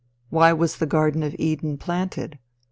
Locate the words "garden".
0.87-1.21